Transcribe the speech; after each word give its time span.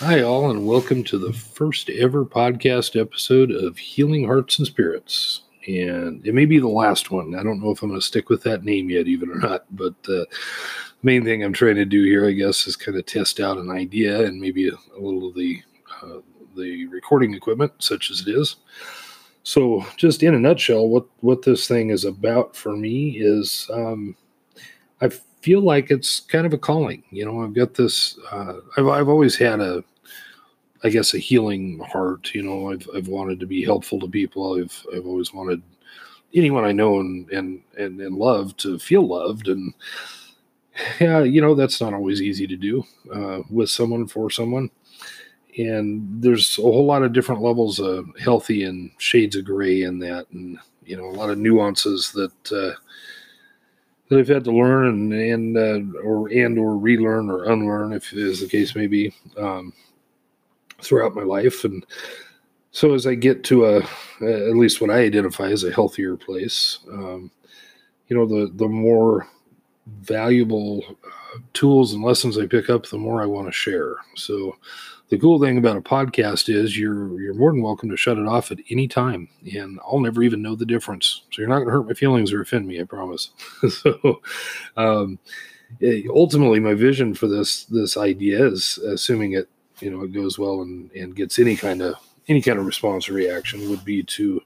Hi, 0.00 0.22
all, 0.22 0.50
and 0.50 0.66
welcome 0.66 1.04
to 1.04 1.18
the 1.18 1.34
first 1.34 1.90
ever 1.90 2.24
podcast 2.24 2.98
episode 2.98 3.50
of 3.50 3.76
Healing 3.76 4.24
Hearts 4.24 4.56
and 4.56 4.66
Spirits. 4.66 5.42
And 5.68 6.26
it 6.26 6.32
may 6.32 6.46
be 6.46 6.58
the 6.58 6.68
last 6.68 7.10
one. 7.10 7.34
I 7.34 7.42
don't 7.42 7.60
know 7.60 7.70
if 7.70 7.82
I'm 7.82 7.90
going 7.90 8.00
to 8.00 8.06
stick 8.06 8.30
with 8.30 8.42
that 8.44 8.64
name 8.64 8.88
yet, 8.88 9.08
even 9.08 9.30
or 9.30 9.34
not. 9.34 9.66
But 9.70 9.92
uh, 10.08 10.24
the 10.24 10.26
main 11.02 11.22
thing 11.22 11.44
I'm 11.44 11.52
trying 11.52 11.74
to 11.74 11.84
do 11.84 12.02
here, 12.02 12.26
I 12.26 12.32
guess, 12.32 12.66
is 12.66 12.76
kind 12.76 12.96
of 12.96 13.04
test 13.04 13.40
out 13.40 13.58
an 13.58 13.70
idea 13.70 14.24
and 14.24 14.40
maybe 14.40 14.70
a, 14.70 14.72
a 14.72 14.98
little 14.98 15.28
of 15.28 15.34
the 15.34 15.62
uh, 16.02 16.20
the 16.56 16.86
recording 16.86 17.34
equipment, 17.34 17.72
such 17.78 18.10
as 18.10 18.26
it 18.26 18.28
is. 18.34 18.56
So, 19.42 19.84
just 19.98 20.22
in 20.22 20.34
a 20.34 20.38
nutshell, 20.38 20.88
what 20.88 21.04
what 21.20 21.42
this 21.42 21.68
thing 21.68 21.90
is 21.90 22.06
about 22.06 22.56
for 22.56 22.74
me 22.74 23.18
is 23.18 23.68
um, 23.70 24.16
I 25.02 25.10
feel 25.42 25.60
like 25.60 25.90
it's 25.90 26.20
kind 26.20 26.46
of 26.46 26.54
a 26.54 26.58
calling. 26.58 27.02
You 27.10 27.26
know, 27.26 27.42
I've 27.42 27.54
got 27.54 27.74
this. 27.74 28.18
Uh, 28.32 28.60
I've 28.78 28.88
I've 28.88 29.08
always 29.10 29.36
had 29.36 29.60
a 29.60 29.84
I 30.82 30.88
guess 30.88 31.14
a 31.14 31.18
healing 31.18 31.78
heart. 31.80 32.34
You 32.34 32.42
know, 32.42 32.70
I've 32.70 32.88
I've 32.94 33.08
wanted 33.08 33.40
to 33.40 33.46
be 33.46 33.64
helpful 33.64 34.00
to 34.00 34.08
people. 34.08 34.58
I've 34.58 34.86
I've 34.94 35.06
always 35.06 35.32
wanted 35.32 35.62
anyone 36.34 36.64
I 36.64 36.72
know 36.72 37.00
and 37.00 37.28
and 37.30 37.62
and, 37.78 38.00
and 38.00 38.16
love 38.16 38.56
to 38.58 38.78
feel 38.78 39.06
loved. 39.06 39.48
And 39.48 39.74
yeah, 41.00 41.20
you 41.20 41.40
know, 41.40 41.54
that's 41.54 41.80
not 41.80 41.94
always 41.94 42.22
easy 42.22 42.46
to 42.46 42.56
do 42.56 42.84
uh, 43.14 43.40
with 43.50 43.70
someone 43.70 44.06
for 44.06 44.30
someone. 44.30 44.70
And 45.58 46.22
there's 46.22 46.58
a 46.58 46.62
whole 46.62 46.86
lot 46.86 47.02
of 47.02 47.12
different 47.12 47.42
levels 47.42 47.80
of 47.80 48.06
healthy 48.18 48.62
and 48.64 48.92
shades 48.98 49.36
of 49.36 49.44
gray 49.44 49.82
in 49.82 49.98
that, 49.98 50.26
and 50.30 50.58
you 50.84 50.96
know, 50.96 51.06
a 51.06 51.16
lot 51.16 51.30
of 51.30 51.38
nuances 51.38 52.12
that. 52.12 52.52
Uh, 52.52 52.78
that 54.08 54.18
I've 54.18 54.26
had 54.26 54.42
to 54.44 54.50
learn 54.50 54.88
and 54.88 55.12
and 55.12 55.56
uh, 55.56 56.00
or 56.00 56.28
and 56.32 56.58
or 56.58 56.76
relearn 56.76 57.30
or 57.30 57.44
unlearn, 57.44 57.92
if 57.92 58.12
as 58.12 58.40
the 58.40 58.48
case 58.48 58.74
may 58.74 58.88
be. 58.88 59.14
Um, 59.38 59.72
throughout 60.82 61.14
my 61.14 61.22
life. 61.22 61.64
And 61.64 61.84
so 62.70 62.94
as 62.94 63.06
I 63.06 63.14
get 63.14 63.44
to 63.44 63.66
a, 63.66 63.78
at 64.22 64.56
least 64.56 64.80
what 64.80 64.90
I 64.90 65.00
identify 65.00 65.48
as 65.50 65.64
a 65.64 65.72
healthier 65.72 66.16
place, 66.16 66.78
um, 66.90 67.30
you 68.08 68.16
know, 68.16 68.26
the, 68.26 68.50
the 68.54 68.68
more 68.68 69.28
valuable 70.00 70.84
uh, 70.88 71.38
tools 71.52 71.92
and 71.92 72.02
lessons 72.02 72.38
I 72.38 72.46
pick 72.46 72.70
up, 72.70 72.86
the 72.86 72.98
more 72.98 73.22
I 73.22 73.26
want 73.26 73.48
to 73.48 73.52
share. 73.52 73.96
So 74.16 74.56
the 75.10 75.18
cool 75.18 75.40
thing 75.40 75.58
about 75.58 75.76
a 75.76 75.80
podcast 75.80 76.52
is 76.54 76.78
you're 76.78 77.20
you're 77.20 77.34
more 77.34 77.50
than 77.52 77.62
welcome 77.62 77.90
to 77.90 77.96
shut 77.96 78.18
it 78.18 78.26
off 78.26 78.52
at 78.52 78.58
any 78.70 78.86
time, 78.86 79.28
and 79.52 79.80
I'll 79.84 79.98
never 79.98 80.22
even 80.22 80.40
know 80.40 80.54
the 80.54 80.64
difference. 80.64 81.22
So 81.32 81.42
you're 81.42 81.48
not 81.48 81.56
going 81.56 81.66
to 81.66 81.72
hurt 81.72 81.88
my 81.88 81.94
feelings 81.94 82.32
or 82.32 82.40
offend 82.40 82.66
me, 82.66 82.80
I 82.80 82.84
promise. 82.84 83.30
so, 83.68 84.22
um, 84.76 85.18
ultimately, 86.08 86.60
my 86.60 86.74
vision 86.74 87.14
for 87.14 87.26
this 87.26 87.64
this 87.64 87.96
idea 87.96 88.46
is, 88.46 88.78
assuming 88.78 89.32
it 89.32 89.48
you 89.80 89.90
know 89.90 90.02
it 90.02 90.12
goes 90.12 90.38
well 90.38 90.62
and 90.62 90.90
and 90.92 91.16
gets 91.16 91.38
any 91.38 91.56
kind 91.56 91.82
of 91.82 91.94
any 92.28 92.40
kind 92.40 92.58
of 92.58 92.66
response 92.66 93.08
or 93.08 93.14
reaction 93.14 93.68
would 93.70 93.84
be 93.84 94.02
to 94.02 94.40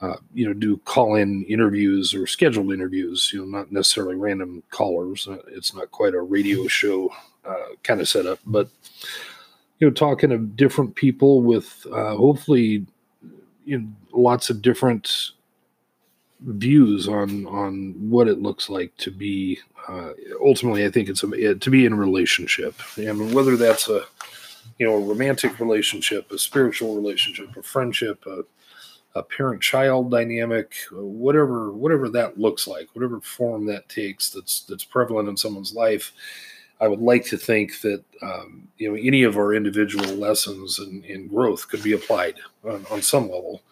uh, 0.00 0.16
you 0.32 0.46
know 0.46 0.54
do 0.54 0.76
call 0.78 1.14
in 1.14 1.44
interviews 1.44 2.14
or 2.14 2.26
scheduled 2.26 2.72
interviews 2.72 3.30
you 3.32 3.40
know 3.40 3.58
not 3.58 3.70
necessarily 3.72 4.14
random 4.14 4.62
callers. 4.70 5.28
Uh, 5.28 5.38
it's 5.48 5.74
not 5.74 5.90
quite 5.90 6.14
a 6.14 6.20
radio 6.20 6.66
show 6.66 7.10
uh, 7.44 7.74
kind 7.82 8.00
of 8.00 8.08
setup 8.08 8.38
but 8.46 8.68
you 9.78 9.86
know 9.86 9.92
talking 9.92 10.30
to 10.30 10.38
different 10.38 10.94
people 10.94 11.42
with 11.42 11.86
uh, 11.92 12.14
hopefully 12.14 12.86
you 13.64 13.78
know, 13.78 13.88
lots 14.12 14.50
of 14.50 14.62
different 14.62 15.32
views 16.40 17.06
on 17.06 17.46
on 17.46 17.94
what 17.98 18.26
it 18.26 18.40
looks 18.40 18.70
like 18.70 18.96
to 18.96 19.10
be 19.10 19.58
uh, 19.88 20.10
ultimately 20.42 20.86
i 20.86 20.90
think 20.90 21.08
it's 21.08 21.22
a, 21.22 21.54
to 21.54 21.70
be 21.70 21.84
in 21.84 21.94
relationship. 21.94 22.74
And 22.96 23.34
whether 23.34 23.56
that's 23.56 23.88
a 23.88 24.04
you 24.78 24.86
know, 24.86 24.94
a 24.94 25.00
romantic 25.00 25.58
relationship, 25.60 26.30
a 26.32 26.38
spiritual 26.38 26.96
relationship, 26.96 27.56
a 27.56 27.62
friendship, 27.62 28.24
a, 28.26 28.42
a 29.14 29.22
parent-child 29.22 30.10
dynamic, 30.10 30.74
whatever 30.92 31.72
whatever 31.72 32.08
that 32.08 32.38
looks 32.38 32.66
like, 32.66 32.88
whatever 32.94 33.20
form 33.20 33.66
that 33.66 33.88
takes, 33.88 34.30
that's 34.30 34.62
that's 34.62 34.84
prevalent 34.84 35.28
in 35.28 35.36
someone's 35.36 35.74
life. 35.74 36.12
I 36.80 36.88
would 36.88 37.00
like 37.00 37.26
to 37.26 37.36
think 37.36 37.80
that 37.82 38.02
um, 38.22 38.68
you 38.78 38.88
know 38.88 38.96
any 38.96 39.22
of 39.22 39.36
our 39.36 39.52
individual 39.52 40.14
lessons 40.14 40.78
and, 40.78 41.04
and 41.04 41.28
growth 41.28 41.68
could 41.68 41.82
be 41.82 41.92
applied 41.92 42.36
on, 42.64 42.86
on 42.90 43.02
some 43.02 43.24
level 43.24 43.62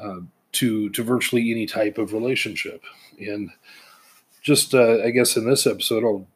uh, 0.00 0.20
to 0.52 0.88
to 0.90 1.02
virtually 1.02 1.50
any 1.50 1.66
type 1.66 1.98
of 1.98 2.12
relationship. 2.12 2.82
And 3.18 3.50
just 4.40 4.74
uh, 4.74 5.02
I 5.04 5.10
guess 5.10 5.36
in 5.36 5.48
this 5.48 5.66
episode, 5.66 6.04
I'll 6.04 6.26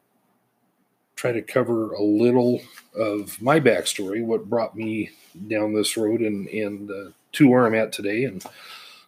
try 1.25 1.31
to 1.31 1.41
cover 1.41 1.91
a 1.93 2.03
little 2.03 2.61
of 2.95 3.41
my 3.41 3.59
backstory, 3.59 4.23
what 4.23 4.47
brought 4.47 4.75
me 4.75 5.09
down 5.47 5.73
this 5.73 5.97
road 5.97 6.21
and 6.21 6.47
and 6.49 6.91
uh, 6.91 7.09
to 7.31 7.47
where 7.47 7.65
I'm 7.65 7.73
at 7.73 7.91
today, 7.91 8.25
and 8.25 8.45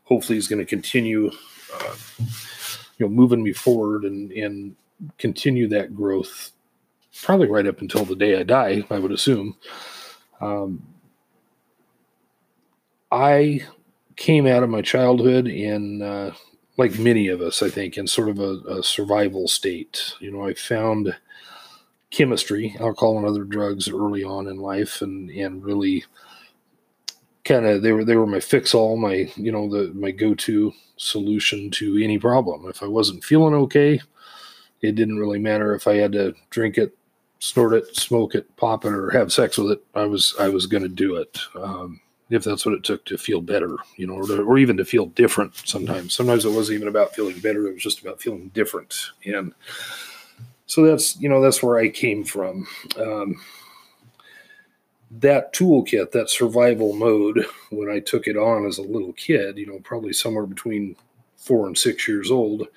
hopefully 0.06 0.38
is 0.38 0.48
going 0.48 0.60
to 0.60 0.66
continue, 0.66 1.30
uh, 1.76 1.96
you 2.98 3.06
know, 3.06 3.10
moving 3.10 3.44
me 3.44 3.54
forward 3.54 4.04
and 4.04 4.32
and 4.32 4.76
continue 5.20 5.68
that 5.68 5.96
growth, 5.96 6.52
probably 7.22 7.48
right 7.48 7.68
up 7.68 7.82
until 7.82 8.04
the 8.04 8.16
day 8.16 8.40
I 8.40 8.42
die, 8.42 8.84
I 8.90 8.98
would 8.98 9.12
assume. 9.12 9.56
Um, 10.42 10.88
I 13.12 13.62
came 14.16 14.48
out 14.48 14.64
of 14.64 14.72
my 14.72 14.82
childhood 14.82 15.48
in, 15.48 16.02
uh, 16.02 16.34
like 16.78 16.98
many 16.98 17.28
of 17.28 17.42
us, 17.42 17.62
I 17.62 17.70
think, 17.70 17.96
in 17.96 18.08
sort 18.08 18.30
of 18.30 18.40
a, 18.40 18.80
a 18.80 18.84
survival 18.84 19.48
state. 19.48 20.14
You 20.20 20.32
know, 20.32 20.48
I 20.48 20.56
found 20.56 21.16
chemistry, 22.12 22.76
alcohol, 22.80 23.18
and 23.18 23.28
other 23.28 23.44
drugs 23.44 23.90
early 23.90 24.24
on 24.24 24.48
in 24.48 24.58
life, 24.58 25.02
and 25.02 25.30
and 25.30 25.64
really 25.64 26.06
kind 27.44 27.66
of 27.66 27.82
they 27.82 27.92
were 27.92 28.04
they 28.04 28.16
were 28.16 28.28
my 28.28 28.40
fix 28.40 28.74
all, 28.74 28.98
my 28.98 29.32
you 29.36 29.52
know 29.52 29.70
the 29.70 29.94
my 29.94 30.12
go 30.12 30.34
to 30.36 30.74
solution 30.98 31.72
to 31.72 31.98
any 32.04 32.18
problem. 32.18 32.68
If 32.68 32.84
I 32.84 32.88
wasn't 32.88 33.24
feeling 33.24 33.54
okay, 33.54 34.02
it 34.82 34.96
didn't 34.96 35.20
really 35.20 35.40
matter 35.40 35.74
if 35.74 35.88
I 35.88 35.96
had 35.96 36.12
to 36.14 36.34
drink 36.50 36.78
it, 36.78 36.96
snort 37.40 37.74
it, 37.74 37.96
smoke 37.96 38.36
it, 38.36 38.54
pop 38.58 38.86
it, 38.86 38.94
or 38.94 39.10
have 39.12 39.34
sex 39.34 39.58
with 39.58 39.72
it. 39.72 39.84
I 39.96 40.06
was 40.06 40.36
I 40.40 40.50
was 40.50 40.66
going 40.66 40.84
to 40.84 40.90
do 40.90 41.16
it. 41.16 41.40
Um, 41.56 42.02
if 42.30 42.44
that's 42.44 42.66
what 42.66 42.76
it 42.76 42.84
took 42.84 43.06
to 43.06 43.18
feel 43.18 43.40
better, 43.40 43.78
you 43.96 44.06
know, 44.06 44.16
or, 44.16 44.28
to, 44.28 44.42
or 44.42 44.58
even 44.58 44.76
to 44.78 44.84
feel 44.84 45.06
different 45.06 45.56
sometimes. 45.66 46.14
Sometimes 46.14 46.44
it 46.44 46.52
wasn't 46.52 46.76
even 46.76 46.90
about 46.90 47.16
feeling 47.16 47.40
better, 47.40 47.68
it 47.68 47.74
was 47.74 47.84
just 47.84 48.02
about 48.02 48.22
feeling 48.22 48.50
different. 48.50 48.94
And 49.26 49.54
so 50.68 50.84
that's 50.84 51.20
you 51.20 51.30
know 51.30 51.42
that's 51.42 51.64
where 51.64 51.80
I 51.80 51.90
came 51.90 52.24
from. 52.24 52.68
Um, 52.98 53.42
that 55.10 55.54
toolkit, 55.54 56.12
that 56.12 56.30
survival 56.30 56.94
mode, 56.94 57.46
when 57.70 57.90
I 57.90 58.00
took 58.00 58.28
it 58.28 58.38
on 58.38 58.66
as 58.66 58.78
a 58.78 58.84
little 58.84 59.14
kid, 59.14 59.58
you 59.58 59.66
know, 59.66 59.80
probably 59.80 60.14
somewhere 60.14 60.46
between 60.46 60.96
four 61.38 61.66
and 61.66 61.78
six 61.78 62.08
years 62.08 62.30
old, 62.30 62.68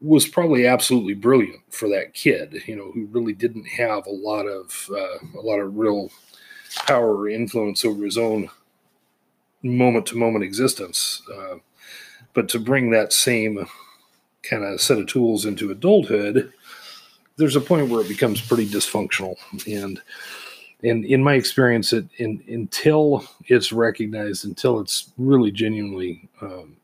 was 0.00 0.28
probably 0.28 0.66
absolutely 0.66 1.14
brilliant 1.14 1.60
for 1.70 1.88
that 1.88 2.14
kid, 2.14 2.62
you 2.66 2.76
know, 2.76 2.92
who 2.92 3.06
really 3.06 3.32
didn't 3.32 3.66
have 3.66 4.06
a 4.06 4.10
lot 4.10 4.46
of 4.46 4.88
uh, 4.90 5.38
a 5.38 5.42
lot 5.42 5.58
of 5.58 5.76
real 5.76 6.10
power 6.86 7.16
or 7.16 7.28
influence 7.28 7.84
over 7.84 8.04
his 8.04 8.16
own 8.16 8.48
moment 9.64 10.06
to 10.06 10.16
moment 10.16 10.44
existence. 10.44 11.22
Uh, 11.34 11.56
but 12.32 12.48
to 12.48 12.60
bring 12.60 12.90
that 12.90 13.12
same 13.12 13.66
kind 14.44 14.64
of 14.64 14.80
set 14.80 14.98
of 14.98 15.06
tools 15.08 15.44
into 15.44 15.72
adulthood 15.72 16.52
there's 17.40 17.56
a 17.56 17.60
point 17.60 17.88
where 17.88 18.02
it 18.02 18.08
becomes 18.08 18.40
pretty 18.40 18.66
dysfunctional. 18.66 19.34
And 19.66 20.00
and 20.82 21.04
in 21.04 21.22
my 21.22 21.34
experience 21.34 21.92
it 21.92 22.06
in, 22.18 22.42
until 22.48 23.24
it's 23.46 23.72
recognized 23.72 24.44
until 24.44 24.80
it's 24.80 25.12
really 25.18 25.50
genuinely 25.50 26.28
um, 26.40 26.76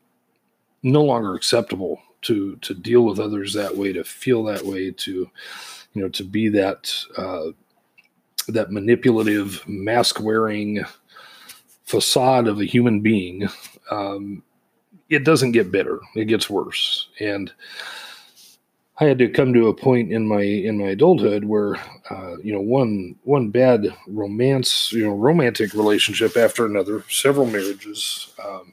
no 0.82 1.02
longer 1.02 1.34
acceptable 1.34 2.02
to 2.22 2.56
to 2.56 2.74
deal 2.74 3.04
with 3.04 3.18
others 3.18 3.52
that 3.54 3.76
way 3.76 3.92
to 3.92 4.04
feel 4.04 4.44
that 4.44 4.64
way 4.64 4.90
to 4.90 5.30
you 5.92 6.02
know 6.02 6.08
to 6.08 6.24
be 6.24 6.48
that 6.48 6.92
uh, 7.16 7.46
that 8.48 8.72
manipulative 8.72 9.66
mask 9.66 10.20
wearing 10.20 10.84
facade 11.84 12.48
of 12.48 12.60
a 12.60 12.64
human 12.64 13.00
being 13.00 13.48
um, 13.90 14.42
it 15.08 15.24
doesn't 15.24 15.52
get 15.52 15.70
better 15.72 16.00
it 16.14 16.26
gets 16.26 16.50
worse. 16.50 17.08
And 17.20 17.52
I 18.98 19.04
had 19.04 19.18
to 19.18 19.28
come 19.28 19.52
to 19.52 19.68
a 19.68 19.74
point 19.74 20.10
in 20.10 20.26
my 20.26 20.40
in 20.40 20.78
my 20.78 20.88
adulthood 20.88 21.44
where, 21.44 21.76
uh, 22.10 22.36
you 22.42 22.52
know, 22.52 22.62
one 22.62 23.16
one 23.24 23.50
bad 23.50 23.94
romance, 24.06 24.90
you 24.92 25.04
know, 25.04 25.14
romantic 25.14 25.74
relationship 25.74 26.36
after 26.36 26.64
another, 26.64 27.04
several 27.10 27.46
marriages, 27.46 28.32
um, 28.42 28.72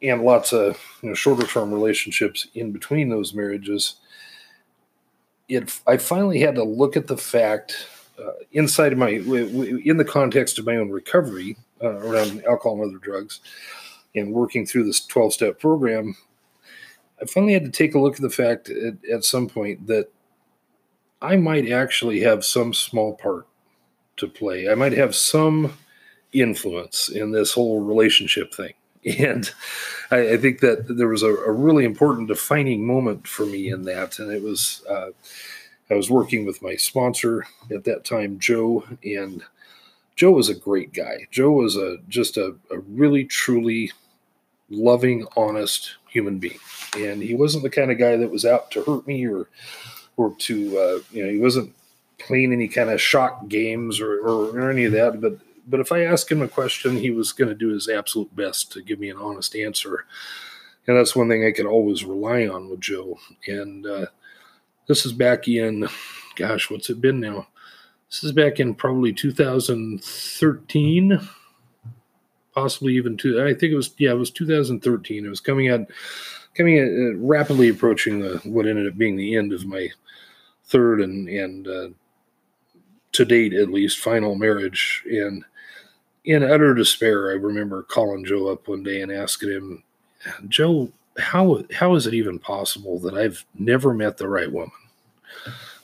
and 0.00 0.22
lots 0.22 0.52
of 0.54 0.78
you 1.02 1.10
know 1.10 1.14
shorter 1.14 1.46
term 1.46 1.72
relationships 1.72 2.46
in 2.54 2.72
between 2.72 3.10
those 3.10 3.34
marriages. 3.34 3.96
It 5.48 5.78
I 5.86 5.98
finally 5.98 6.40
had 6.40 6.54
to 6.54 6.64
look 6.64 6.96
at 6.96 7.06
the 7.06 7.18
fact 7.18 7.86
uh, 8.18 8.32
inside 8.52 8.92
of 8.92 8.98
my 8.98 9.10
in 9.10 9.98
the 9.98 10.06
context 10.06 10.58
of 10.58 10.64
my 10.64 10.76
own 10.76 10.90
recovery 10.90 11.58
uh, 11.82 11.88
around 11.88 12.44
alcohol 12.46 12.82
and 12.82 12.90
other 12.90 12.98
drugs, 12.98 13.40
and 14.14 14.32
working 14.32 14.64
through 14.64 14.84
this 14.84 15.04
twelve 15.04 15.34
step 15.34 15.60
program 15.60 16.16
I 17.20 17.26
finally 17.26 17.52
had 17.52 17.64
to 17.64 17.70
take 17.70 17.94
a 17.94 17.98
look 17.98 18.16
at 18.16 18.22
the 18.22 18.30
fact 18.30 18.70
at, 18.70 19.04
at 19.10 19.24
some 19.24 19.48
point 19.48 19.86
that 19.86 20.10
I 21.20 21.36
might 21.36 21.70
actually 21.70 22.20
have 22.20 22.44
some 22.44 22.72
small 22.72 23.14
part 23.14 23.46
to 24.18 24.28
play. 24.28 24.68
I 24.68 24.74
might 24.74 24.92
have 24.92 25.14
some 25.14 25.72
influence 26.32 27.08
in 27.08 27.32
this 27.32 27.52
whole 27.52 27.80
relationship 27.80 28.54
thing. 28.54 28.74
And 29.18 29.48
I, 30.10 30.32
I 30.32 30.36
think 30.36 30.60
that 30.60 30.96
there 30.96 31.08
was 31.08 31.22
a, 31.22 31.32
a, 31.32 31.52
really 31.52 31.84
important 31.84 32.28
defining 32.28 32.84
moment 32.84 33.28
for 33.28 33.46
me 33.46 33.70
in 33.70 33.82
that. 33.84 34.18
And 34.18 34.30
it 34.30 34.42
was, 34.42 34.84
uh, 34.90 35.10
I 35.88 35.94
was 35.94 36.10
working 36.10 36.44
with 36.44 36.60
my 36.62 36.74
sponsor 36.74 37.46
at 37.72 37.84
that 37.84 38.04
time, 38.04 38.40
Joe, 38.40 38.84
and 39.04 39.44
Joe 40.16 40.32
was 40.32 40.48
a 40.48 40.54
great 40.54 40.92
guy. 40.92 41.28
Joe 41.30 41.52
was 41.52 41.76
a 41.76 41.98
just 42.08 42.36
a, 42.36 42.56
a 42.72 42.80
really 42.80 43.24
truly 43.24 43.92
loving, 44.68 45.24
honest 45.36 45.96
human 46.08 46.38
being, 46.38 46.58
and 46.96 47.22
he 47.22 47.34
wasn't 47.34 47.62
the 47.62 47.70
kind 47.70 47.90
of 47.90 47.98
guy 47.98 48.16
that 48.16 48.30
was 48.30 48.44
out 48.44 48.70
to 48.72 48.82
hurt 48.82 49.06
me 49.06 49.26
or 49.26 49.48
or 50.16 50.34
to 50.38 50.78
uh, 50.78 50.98
you 51.12 51.24
know 51.24 51.30
he 51.30 51.38
wasn't 51.38 51.72
playing 52.18 52.52
any 52.52 52.68
kind 52.68 52.90
of 52.90 53.00
shock 53.00 53.48
games 53.48 54.00
or, 54.00 54.20
or, 54.20 54.58
or 54.58 54.70
any 54.70 54.84
of 54.84 54.92
that. 54.92 55.20
But 55.20 55.38
but 55.66 55.80
if 55.80 55.92
I 55.92 56.04
asked 56.04 56.32
him 56.32 56.42
a 56.42 56.48
question, 56.48 56.96
he 56.96 57.10
was 57.10 57.32
going 57.32 57.48
to 57.48 57.54
do 57.54 57.68
his 57.68 57.88
absolute 57.88 58.34
best 58.34 58.72
to 58.72 58.82
give 58.82 58.98
me 58.98 59.10
an 59.10 59.18
honest 59.18 59.54
answer. 59.54 60.06
And 60.86 60.96
that's 60.96 61.14
one 61.14 61.28
thing 61.28 61.44
I 61.44 61.52
could 61.52 61.66
always 61.66 62.04
rely 62.04 62.46
on 62.46 62.70
with 62.70 62.80
Joe. 62.80 63.18
And 63.46 63.84
uh, 63.84 64.06
this 64.86 65.04
is 65.04 65.12
back 65.12 65.46
in, 65.46 65.86
gosh, 66.36 66.70
what's 66.70 66.88
it 66.88 67.02
been 67.02 67.20
now? 67.20 67.48
This 68.08 68.24
is 68.24 68.32
back 68.32 68.58
in 68.58 68.74
probably 68.74 69.12
2013, 69.12 71.28
possibly 72.60 72.94
even 72.94 73.16
two. 73.16 73.40
I 73.40 73.54
think 73.54 73.72
it 73.72 73.76
was 73.76 73.94
yeah, 73.98 74.10
it 74.10 74.18
was 74.18 74.30
2013. 74.30 75.24
It 75.24 75.28
was 75.28 75.40
coming 75.40 75.68
out, 75.68 75.86
coming 76.54 76.78
uh, 76.78 77.18
rapidly 77.24 77.68
approaching 77.68 78.20
the, 78.20 78.38
what 78.44 78.66
ended 78.66 78.88
up 78.88 78.98
being 78.98 79.16
the 79.16 79.36
end 79.36 79.52
of 79.52 79.66
my 79.66 79.88
third 80.64 81.00
and 81.00 81.28
and 81.28 81.68
uh, 81.68 81.88
to 83.12 83.24
date 83.24 83.54
at 83.54 83.70
least 83.70 83.98
final 83.98 84.34
marriage. 84.34 85.04
And 85.10 85.44
in 86.24 86.42
utter 86.42 86.74
despair, 86.74 87.30
I 87.30 87.34
remember 87.34 87.84
calling 87.84 88.24
Joe 88.24 88.48
up 88.48 88.68
one 88.68 88.82
day 88.82 89.02
and 89.02 89.12
asking 89.12 89.50
him, 89.50 89.84
Joe, 90.48 90.90
how 91.18 91.62
how 91.72 91.94
is 91.94 92.06
it 92.06 92.14
even 92.14 92.38
possible 92.38 92.98
that 93.00 93.14
I've 93.14 93.44
never 93.58 93.94
met 93.94 94.16
the 94.16 94.28
right 94.28 94.50
woman? 94.50 94.72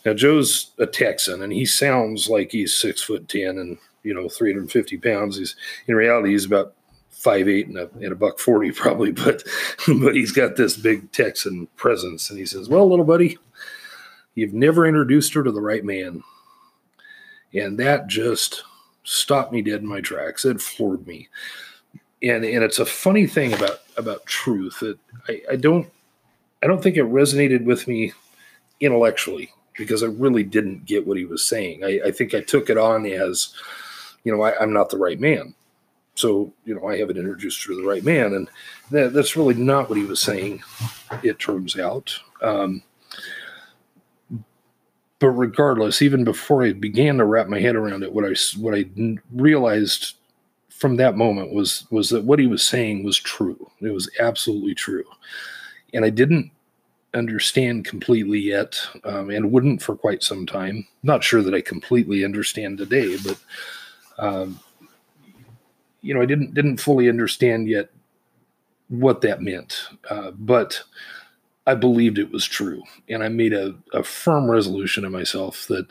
Now 0.05 0.13
Joe's 0.13 0.73
a 0.79 0.87
Texan, 0.87 1.43
and 1.43 1.53
he 1.53 1.65
sounds 1.65 2.29
like 2.29 2.51
he's 2.51 2.75
six 2.75 3.01
foot 3.03 3.29
ten 3.29 3.59
and 3.59 3.79
you 4.05 4.15
know 4.15 4.29
350 4.29 4.99
pounds. 4.99 5.39
He's 5.39 5.57
in 5.89 5.97
reality 5.97 6.31
he's 6.31 6.45
about 6.45 6.75
five 7.11 7.49
eight 7.49 7.67
and 7.67 7.79
a, 7.79 7.89
and 7.95 8.13
a 8.13 8.15
buck 8.15 8.39
forty 8.39 8.71
probably, 8.73 9.11
but 9.11 9.43
but 10.01 10.15
he's 10.15 10.33
got 10.33 10.57
this 10.57 10.77
big 10.77 11.11
Texan 11.11 11.67
presence. 11.77 12.31
And 12.31 12.39
he 12.39 12.47
says, 12.47 12.69
"Well, 12.69 12.89
little 12.89 13.05
buddy, 13.05 13.39
you've 14.35 14.55
never 14.55 14.87
introduced 14.87 15.35
her 15.35 15.43
to 15.43 15.51
the 15.51 15.61
right 15.61 15.85
man," 15.85 16.23
and 17.53 17.79
that 17.79 18.07
just 18.07 18.63
stopped 19.03 19.53
me 19.53 19.63
dead 19.63 19.81
in 19.81 19.87
my 19.87 20.01
tracks. 20.01 20.45
It 20.45 20.61
floored 20.61 21.07
me. 21.07 21.29
And 22.23 22.45
and 22.45 22.63
it's 22.63 22.79
a 22.79 22.87
funny 22.87 23.27
thing 23.27 23.53
about 23.53 23.81
about 23.97 24.27
truth 24.27 24.81
that 24.81 24.99
I, 25.29 25.43
I 25.53 25.57
don't 25.57 25.91
I 26.63 26.67
don't 26.67 26.83
think 26.83 26.97
it 26.97 27.05
resonated 27.05 27.65
with 27.65 27.87
me 27.87 28.13
intellectually 28.81 29.53
because 29.77 30.03
I 30.03 30.07
really 30.07 30.43
didn't 30.43 30.87
get 30.87 31.07
what 31.07 31.19
he 31.19 31.25
was 31.25 31.45
saying. 31.45 31.85
I, 31.85 32.01
I 32.07 32.11
think 32.11 32.35
I 32.35 32.41
took 32.41 32.71
it 32.71 32.79
on 32.79 33.07
as, 33.07 33.53
you 34.25 34.33
know, 34.33 34.43
I, 34.43 34.63
am 34.63 34.73
not 34.73 34.91
the 34.91 34.99
right 34.99 35.21
man. 35.21 35.55
So, 36.17 36.53
you 36.65 36.75
know, 36.75 36.87
I 36.87 36.99
haven't 36.99 37.19
introduced 37.19 37.65
her 37.65 37.73
to 37.73 37.81
the 37.81 37.89
right 37.89 38.05
man. 38.05 38.35
And 38.35 38.49
that, 38.91 39.13
that's 39.13 39.37
really 39.37 39.55
not 39.55 39.89
what 39.89 39.99
he 39.99 40.05
was 40.05 40.21
saying, 40.21 40.63
it 41.23 41.39
turns 41.39 41.79
out. 41.79 42.19
Um, 42.41 42.83
but 45.19 45.31
regardless, 45.31 46.03
even 46.03 46.25
before 46.25 46.65
I 46.65 46.73
began 46.73 47.19
to 47.19 47.25
wrap 47.25 47.49
my 47.49 47.61
head 47.61 47.77
around 47.77 48.03
it, 48.03 48.13
what 48.13 48.25
I, 48.25 48.35
what 48.59 48.75
I 48.75 48.85
realized 49.33 50.17
from 50.71 50.97
that 50.97 51.17
moment 51.17 51.53
was, 51.53 51.87
was 51.91 52.11
that 52.11 52.25
what 52.25 52.39
he 52.39 52.47
was 52.47 52.63
saying 52.63 53.05
was 53.05 53.19
true. 53.19 53.71
It 53.81 53.91
was 53.91 54.11
absolutely 54.21 54.75
true. 54.75 55.05
And 55.93 56.05
I 56.05 56.11
didn't 56.11 56.51
understand 57.15 57.85
completely 57.85 58.41
yet, 58.41 58.79
um, 59.05 59.31
and 59.31 59.53
wouldn't 59.53 59.83
for 59.83 59.97
quite 59.97 60.23
some 60.23 60.47
time. 60.47 60.87
Not 61.03 61.25
sure 61.25 61.43
that 61.43 61.55
I 61.55 61.61
completely 61.61 62.25
understand 62.25 62.79
today, 62.79 63.17
but 63.25 63.39
um, 64.19 64.61
you 66.03 66.15
know, 66.15 66.21
I 66.21 66.27
didn't 66.27 66.55
didn't 66.55 66.79
fully 66.79 67.09
understand 67.09 67.69
yet 67.69 67.91
what 68.89 69.23
that 69.23 69.41
meant. 69.41 69.89
Uh, 70.09 70.33
but 70.33 70.83
I 71.67 71.75
believed 71.75 72.19
it 72.19 72.31
was 72.31 72.45
true, 72.45 72.83
and 73.09 73.23
I 73.23 73.29
made 73.29 73.53
a, 73.53 73.75
a 73.93 74.03
firm 74.03 74.51
resolution 74.51 75.05
to 75.05 75.11
myself 75.11 75.67
that 75.69 75.87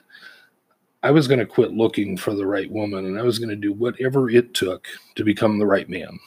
I 1.01 1.11
was 1.11 1.27
going 1.27 1.39
to 1.39 1.45
quit 1.45 1.73
looking 1.73 2.15
for 2.15 2.33
the 2.33 2.45
right 2.45 2.71
woman, 2.71 3.05
and 3.05 3.19
I 3.19 3.23
was 3.23 3.39
going 3.39 3.49
to 3.49 3.55
do 3.55 3.73
whatever 3.73 4.29
it 4.29 4.53
took 4.53 4.87
to 5.15 5.23
become 5.23 5.59
the 5.59 5.65
right 5.65 5.89
man. 5.89 6.19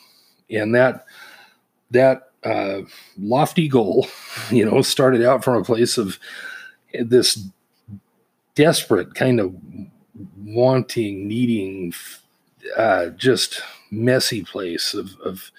And 0.51 0.75
that 0.75 1.07
that 1.93 2.31
uh, 2.45 2.83
lofty 3.19 3.69
goal, 3.69 4.09
you 4.51 4.65
know, 4.65 4.83
started 4.83 5.23
out 5.23 5.45
from 5.45 5.55
a 5.55 5.65
place 5.65 5.97
of 5.97 6.19
this 6.93 7.49
desperate 8.55 9.15
kind 9.15 9.39
of 9.39 9.55
wanting, 10.47 11.27
needing, 11.27 11.93
uh, 12.77 13.09
just 13.11 13.63
messy 13.91 14.43
place 14.43 14.95
of, 14.95 15.17
of 15.21 15.51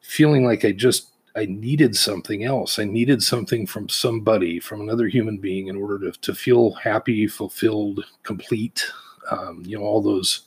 feeling 0.00 0.44
like 0.44 0.64
I 0.64 0.72
just 0.72 1.08
I 1.36 1.44
needed 1.44 1.94
something 1.94 2.44
else. 2.44 2.78
I 2.78 2.84
needed 2.84 3.22
something 3.22 3.66
from 3.66 3.90
somebody, 3.90 4.58
from 4.58 4.80
another 4.80 5.06
human 5.06 5.36
being, 5.36 5.68
in 5.68 5.76
order 5.76 6.10
to, 6.10 6.18
to 6.20 6.34
feel 6.34 6.72
happy, 6.72 7.26
fulfilled, 7.26 8.06
complete. 8.22 8.86
Um, 9.30 9.62
you 9.66 9.78
know, 9.78 9.84
all 9.84 10.00
those 10.00 10.42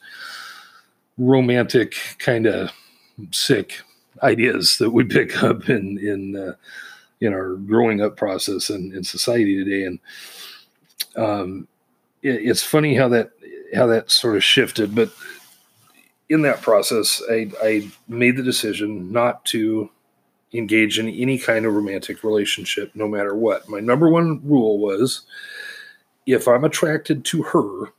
romantic, 1.20 1.96
kind 2.18 2.48
of 2.48 2.72
sick 3.32 3.82
ideas 4.24 4.78
that 4.80 4.90
we 4.90 5.04
pick 5.06 5.44
up 5.44 5.70
in 5.70 6.00
in 6.00 6.36
uh, 6.36 6.54
in 7.22 7.34
our 7.34 7.56
growing 7.56 8.02
up 8.02 8.18
process 8.18 8.72
and 8.72 8.94
in 8.94 9.04
society 9.04 9.64
today. 9.64 9.86
And 9.86 10.00
um, 11.16 11.68
it, 12.24 12.36
it's 12.36 12.64
funny 12.64 12.96
how 12.96 13.10
that 13.10 13.32
how 13.74 13.88
that 13.88 14.12
sort 14.12 14.36
of 14.36 14.44
shifted, 14.44 14.96
but 14.96 15.12
in 16.30 16.44
that 16.44 16.62
process, 16.62 17.22
I, 17.30 17.52
I 17.62 17.90
made 18.08 18.38
the 18.38 18.44
decision 18.44 19.12
not 19.12 19.44
to 19.46 19.90
engage 20.54 21.00
in 21.00 21.08
any 21.10 21.38
kind 21.38 21.66
of 21.66 21.74
romantic 21.74 22.24
relationship, 22.24 22.92
no 22.96 23.08
matter 23.08 23.36
what. 23.36 23.68
My 23.70 23.80
number 23.80 24.10
one 24.10 24.42
rule 24.44 24.80
was 24.80 25.24
if 26.26 26.48
I'm 26.48 26.64
attracted 26.64 27.26
to 27.26 27.44
her, 27.44 27.94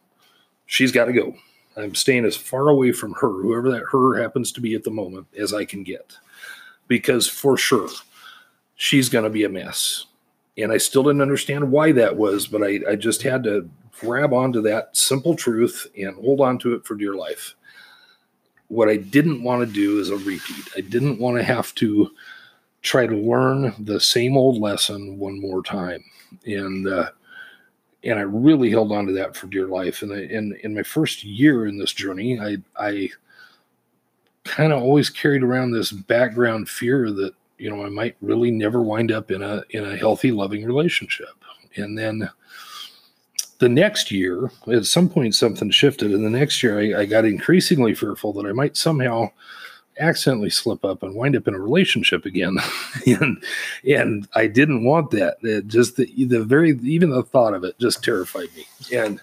she's 0.67 0.93
got 0.93 1.07
to 1.07 1.13
go. 1.13 1.35
I'm 1.77 1.95
staying 1.95 2.25
as 2.25 2.37
far 2.37 2.69
away 2.69 2.93
from 2.93 3.15
her, 3.15 3.43
whoever 3.43 3.71
that 3.71 3.85
her 3.93 4.21
happens 4.21 4.53
to 4.53 4.61
be 4.61 4.75
at 4.75 4.85
the 4.85 4.91
moment, 4.91 5.27
as 5.37 5.55
I 5.55 5.65
can 5.65 5.83
get. 5.83 6.17
Because 6.89 7.29
for 7.29 7.57
sure, 7.57 7.89
she's 8.75 9.09
going 9.09 9.25
to 9.25 9.31
be 9.31 9.45
a 9.45 9.49
mess. 9.49 10.07
And 10.59 10.73
I 10.73 10.79
still 10.79 11.05
didn't 11.05 11.23
understand 11.23 11.71
why 11.71 11.93
that 11.93 12.17
was, 12.17 12.47
but 12.47 12.63
I, 12.63 12.81
I 12.89 12.97
just 12.97 13.23
had 13.23 13.45
to 13.45 13.71
grab 13.99 14.33
onto 14.33 14.61
that 14.63 14.97
simple 14.97 15.35
truth 15.35 15.87
and 15.99 16.15
hold 16.17 16.41
on 16.41 16.59
to 16.59 16.75
it 16.75 16.85
for 16.85 16.95
dear 16.95 17.15
life. 17.15 17.55
What 18.69 18.89
I 18.89 18.97
didn't 18.97 19.43
want 19.43 19.67
to 19.67 19.73
do 19.73 19.99
is 19.99 20.11
a 20.11 20.17
repeat. 20.17 20.69
I 20.77 20.81
didn't 20.81 21.19
want 21.19 21.37
to 21.37 21.43
have 21.43 21.75
to 21.77 22.11
try 22.83 23.07
to 23.07 23.17
learn 23.17 23.75
the 23.79 24.01
same 24.01 24.37
old 24.37 24.61
lesson 24.61 25.19
one 25.19 25.41
more 25.41 25.63
time. 25.63 26.05
And, 26.47 26.87
uh, 26.87 27.11
and 28.05 28.19
I 28.19 28.23
really 28.23 28.71
held 28.71 28.93
on 28.93 29.07
to 29.07 29.13
that 29.13 29.37
for 29.37 29.47
dear 29.47 29.67
life. 29.67 30.03
And 30.03 30.13
in 30.13 30.59
in 30.63 30.75
my 30.75 30.83
first 30.83 31.25
year 31.25 31.67
in 31.67 31.79
this 31.79 31.93
journey, 31.93 32.41
I 32.41 32.57
I 32.77 33.11
kind 34.45 34.73
of 34.73 34.83
always 34.83 35.11
carried 35.11 35.43
around 35.43 35.73
this 35.73 35.93
background 35.93 36.69
fear 36.69 37.11
that 37.11 37.35
you 37.59 37.71
know 37.71 37.85
I 37.85 37.89
might 37.89 38.17
really 38.21 38.51
never 38.51 38.81
wind 38.81 39.13
up 39.13 39.31
in 39.31 39.43
a 39.43 39.63
in 39.71 39.85
a 39.85 39.97
healthy, 39.97 40.33
loving 40.33 40.65
relationship. 40.65 41.29
And 41.77 41.97
then 41.97 42.29
the 43.61 43.69
next 43.69 44.11
year, 44.11 44.51
at 44.73 44.87
some 44.87 45.09
point, 45.09 45.35
something 45.35 45.71
shifted, 45.71 46.13
and 46.13 46.25
the 46.25 46.31
next 46.31 46.63
year, 46.63 46.81
I, 46.81 47.03
I 47.03 47.05
got 47.05 47.27
increasingly 47.27 47.95
fearful 47.95 48.33
that 48.33 48.47
I 48.47 48.53
might 48.53 48.77
somehow 48.77 49.31
accidentally 49.99 50.49
slip 50.49 50.83
up 50.83 51.03
and 51.03 51.15
wind 51.15 51.37
up 51.37 51.47
in 51.47 51.55
a 51.55 51.61
relationship 51.61 52.25
again. 52.25 52.57
and 53.07 53.43
and 53.89 54.27
I 54.35 54.47
didn't 54.47 54.85
want 54.85 55.11
that. 55.11 55.37
It 55.43 55.69
just 55.69 55.97
the, 55.97 56.07
the 56.25 56.43
very 56.43 56.71
even 56.83 57.11
the 57.11 57.23
thought 57.23 57.55
of 57.55 57.63
it 57.63 57.79
just 57.79 58.03
terrified 58.03 58.49
me. 58.57 58.67
And 58.95 59.21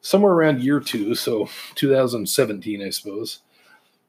somewhere 0.00 0.32
around 0.32 0.62
year 0.62 0.78
two, 0.78 1.16
so 1.16 1.48
2017, 1.74 2.82
I 2.82 2.90
suppose. 2.90 3.40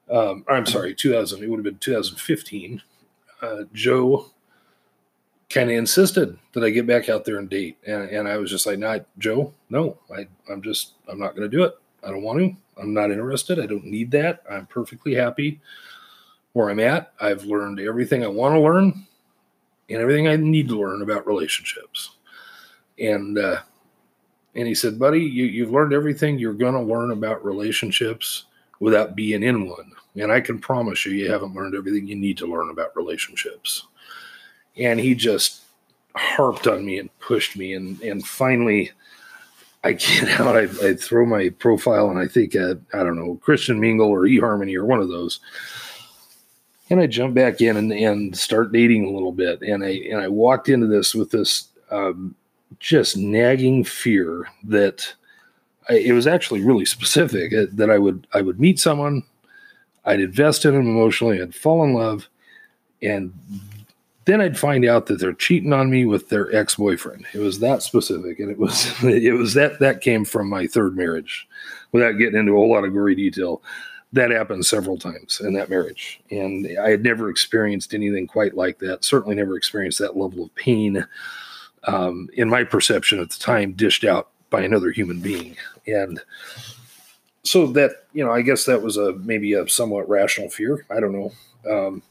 Um, 0.09 0.45
I'm 0.47 0.67
sorry, 0.67 0.93
2000. 0.93 1.43
It 1.43 1.49
would 1.49 1.57
have 1.57 1.65
been 1.65 1.79
2015. 1.79 2.81
Uh, 3.41 3.63
Joe 3.73 4.27
kind 5.49 5.69
of 5.69 5.77
insisted 5.77 6.37
that 6.53 6.63
I 6.63 6.69
get 6.69 6.87
back 6.87 7.09
out 7.09 7.23
there 7.25 7.37
and 7.37 7.49
date, 7.49 7.77
and, 7.87 8.09
and 8.09 8.27
I 8.27 8.37
was 8.37 8.51
just 8.51 8.65
like, 8.65 8.79
"Not 8.79 9.05
Joe, 9.17 9.53
no, 9.69 9.97
I, 10.15 10.27
I'm 10.51 10.61
just, 10.61 10.93
I'm 11.07 11.19
not 11.19 11.35
going 11.35 11.49
to 11.49 11.57
do 11.57 11.63
it. 11.63 11.73
I 12.03 12.09
don't 12.09 12.23
want 12.23 12.39
to. 12.39 12.55
I'm 12.81 12.93
not 12.93 13.11
interested. 13.11 13.59
I 13.59 13.65
don't 13.65 13.85
need 13.85 14.11
that. 14.11 14.43
I'm 14.49 14.65
perfectly 14.67 15.15
happy 15.15 15.59
where 16.53 16.69
I'm 16.69 16.79
at. 16.79 17.13
I've 17.19 17.43
learned 17.45 17.79
everything 17.79 18.23
I 18.23 18.27
want 18.27 18.55
to 18.55 18.59
learn 18.59 19.05
and 19.89 19.99
everything 19.99 20.27
I 20.27 20.35
need 20.35 20.67
to 20.69 20.79
learn 20.79 21.01
about 21.01 21.27
relationships. 21.27 22.11
And 22.99 23.37
uh, 23.37 23.61
And 24.55 24.67
he 24.67 24.73
said, 24.73 24.97
Buddy, 24.97 25.21
you, 25.21 25.45
you've 25.45 25.71
learned 25.71 25.93
everything 25.93 26.39
you're 26.39 26.53
going 26.53 26.73
to 26.73 26.81
learn 26.81 27.11
about 27.11 27.45
relationships 27.45 28.45
without 28.79 29.15
being 29.15 29.43
in 29.43 29.69
one. 29.69 29.91
And 30.15 30.31
I 30.31 30.41
can 30.41 30.57
promise 30.59 31.05
you, 31.05 31.13
you 31.13 31.31
haven't 31.31 31.53
learned 31.53 31.75
everything 31.75 32.07
you 32.07 32.15
need 32.15 32.37
to 32.39 32.47
learn 32.47 32.71
about 32.71 32.95
relationships. 32.95 33.85
And 34.79 34.99
he 34.99 35.15
just 35.15 35.61
harped 36.15 36.67
on 36.67 36.85
me 36.85 36.99
and 36.99 37.19
pushed 37.19 37.57
me. 37.57 37.73
And, 37.73 38.01
and 38.01 38.25
finally, 38.25 38.91
I 39.83 39.93
get 39.93 40.27
out, 40.39 40.55
I, 40.55 40.67
I 40.85 40.93
throw 40.95 41.25
my 41.25 41.49
profile, 41.49 42.09
and 42.09 42.19
I 42.19 42.27
think, 42.27 42.55
uh, 42.55 42.75
I 42.93 43.03
don't 43.03 43.17
know, 43.17 43.39
Christian 43.41 43.79
Mingle 43.79 44.09
or 44.09 44.21
eHarmony 44.21 44.75
or 44.75 44.85
one 44.85 44.99
of 44.99 45.09
those. 45.09 45.39
And 46.89 46.99
I 47.01 47.07
jump 47.07 47.33
back 47.33 47.59
in 47.61 47.75
and, 47.75 47.91
and 47.91 48.37
start 48.37 48.71
dating 48.71 49.05
a 49.05 49.11
little 49.11 49.33
bit. 49.33 49.61
And 49.61 49.83
I 49.83 49.99
and 50.09 50.21
I 50.21 50.29
walked 50.29 50.69
into 50.69 50.87
this 50.87 51.13
with 51.13 51.31
this 51.31 51.67
um, 51.91 52.33
just 52.79 53.17
nagging 53.17 53.83
fear 53.83 54.47
that 54.63 55.13
I, 55.89 55.95
it 55.95 56.13
was 56.13 56.27
actually 56.27 56.61
really 56.61 56.85
specific 56.85 57.53
uh, 57.53 57.65
that 57.73 57.89
I 57.89 57.97
would 57.97 58.25
I 58.33 58.41
would 58.41 58.59
meet 58.59 58.79
someone, 58.79 59.23
I'd 60.05 60.21
invest 60.21 60.65
in 60.65 60.73
them 60.73 60.87
emotionally, 60.87 61.41
I'd 61.41 61.55
fall 61.55 61.83
in 61.83 61.93
love, 61.93 62.29
and 63.01 63.33
then 64.27 64.41
I'd 64.41 64.59
find 64.59 64.83
out 64.85 65.05
that 65.05 65.19
they're 65.19 65.31
cheating 65.31 65.71
on 65.71 65.89
me 65.89 66.05
with 66.05 66.27
their 66.27 66.53
ex-boyfriend. 66.53 67.25
It 67.33 67.39
was 67.39 67.59
that 67.59 67.81
specific, 67.81 68.39
and 68.39 68.51
it 68.51 68.59
was 68.59 68.93
it 69.03 69.33
was 69.33 69.53
that 69.55 69.79
that 69.79 70.01
came 70.01 70.25
from 70.25 70.49
my 70.49 70.67
third 70.67 70.95
marriage. 70.95 71.47
Without 71.93 72.11
getting 72.13 72.37
into 72.37 72.51
a 72.51 72.55
whole 72.55 72.69
lot 72.69 72.83
of 72.83 72.91
gory 72.91 73.15
detail, 73.15 73.63
that 74.11 74.29
happened 74.29 74.65
several 74.65 74.97
times 74.97 75.39
in 75.39 75.53
that 75.53 75.69
marriage, 75.69 76.19
and 76.29 76.67
I 76.77 76.89
had 76.89 77.03
never 77.03 77.29
experienced 77.29 77.93
anything 77.93 78.27
quite 78.27 78.55
like 78.55 78.79
that. 78.79 79.05
Certainly, 79.05 79.35
never 79.35 79.55
experienced 79.55 79.99
that 79.99 80.17
level 80.17 80.43
of 80.43 80.55
pain. 80.55 81.07
Um, 81.85 82.27
in 82.33 82.49
my 82.49 82.65
perception 82.65 83.21
at 83.21 83.29
the 83.29 83.39
time, 83.39 83.71
dished 83.71 84.03
out 84.03 84.29
by 84.49 84.61
another 84.61 84.91
human 84.91 85.21
being, 85.21 85.55
and 85.87 86.19
so 87.43 87.67
that 87.67 88.07
you 88.11 88.25
know, 88.25 88.31
I 88.31 88.41
guess 88.41 88.65
that 88.65 88.81
was 88.81 88.97
a 88.97 89.13
maybe 89.13 89.53
a 89.53 89.69
somewhat 89.69 90.09
rational 90.09 90.49
fear. 90.49 90.85
I 90.91 90.99
don't 90.99 91.13
know. 91.13 91.31
Um, 91.71 92.03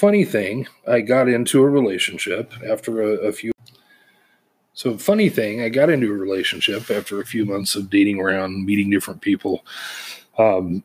funny 0.00 0.24
thing, 0.24 0.66
I 0.88 1.02
got 1.02 1.28
into 1.28 1.62
a 1.62 1.68
relationship 1.68 2.54
after 2.66 3.02
a, 3.02 3.28
a, 3.28 3.32
few. 3.32 3.52
So, 4.72 4.96
funny 4.96 5.28
thing, 5.28 5.60
I 5.60 5.68
got 5.68 5.90
into 5.90 6.10
a 6.10 6.16
relationship 6.16 6.90
after 6.90 7.20
a 7.20 7.26
few 7.26 7.44
months 7.44 7.76
of 7.76 7.90
dating 7.90 8.18
around, 8.18 8.64
meeting 8.64 8.88
different 8.88 9.20
people. 9.20 9.66
Um, 10.38 10.82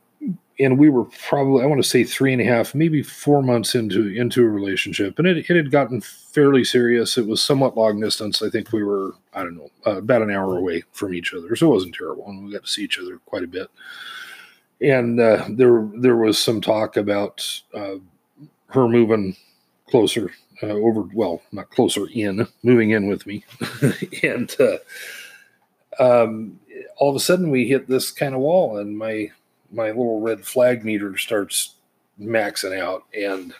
and 0.60 0.78
we 0.78 0.90
were 0.90 1.06
probably, 1.06 1.64
I 1.64 1.66
want 1.66 1.82
to 1.82 1.90
say 1.90 2.04
three 2.04 2.34
and 2.34 2.42
a 2.42 2.46
half, 2.46 2.76
maybe 2.76 3.02
four 3.04 3.42
months 3.42 3.74
into 3.74 4.08
into 4.08 4.44
a 4.44 4.50
relationship, 4.50 5.18
and 5.18 5.28
it, 5.28 5.50
it 5.50 5.56
had 5.56 5.72
gotten 5.72 6.02
fairly 6.02 6.64
serious. 6.64 7.18
It 7.18 7.28
was 7.28 7.42
somewhat 7.42 7.78
long 7.78 8.00
distance. 8.02 8.42
I 8.42 8.50
think 8.50 8.74
we 8.74 8.84
were, 8.84 9.14
I 9.34 9.44
don't 9.44 9.56
know, 9.56 9.70
uh, 9.88 9.98
about 9.98 10.22
an 10.22 10.32
hour 10.32 10.58
away 10.58 10.84
from 10.92 11.14
each 11.14 11.34
other, 11.34 11.56
so 11.56 11.68
it 11.68 11.74
wasn't 11.74 11.96
terrible, 11.96 12.28
and 12.28 12.46
we 12.46 12.52
got 12.52 12.64
to 12.64 12.70
see 12.70 12.84
each 12.84 13.00
other 13.00 13.20
quite 13.26 13.44
a 13.44 13.48
bit. 13.48 13.70
And 14.82 15.20
uh, 15.20 15.46
there 15.50 15.90
there 15.96 16.18
was 16.18 16.38
some 16.38 16.60
talk 16.62 16.98
about 16.98 17.62
uh, 17.74 17.96
her 18.76 18.88
moving 18.88 19.36
closer 19.90 20.32
uh, 20.64 20.68
over, 20.68 21.02
well, 21.14 21.42
not 21.52 21.70
closer 21.70 22.08
in, 22.14 22.48
moving 22.64 22.92
in 22.92 23.08
with 23.08 23.26
me. 23.26 23.44
and 24.24 24.56
uh, 24.60 24.78
um, 26.00 26.60
all 26.98 27.10
of 27.10 27.16
a 27.16 27.20
sudden 27.20 27.50
we 27.50 27.68
hit 27.68 27.88
this 27.88 28.12
kind 28.12 28.36
of 28.36 28.42
wall 28.42 28.78
and 28.78 28.98
my, 28.98 29.32
my 29.72 29.88
little 29.88 30.22
red 30.22 30.46
flag 30.46 30.86
meter 30.86 31.18
starts 31.18 31.76
maxing 32.20 32.80
out 32.80 33.04
and 33.14 33.54